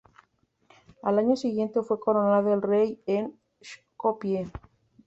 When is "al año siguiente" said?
1.03-1.83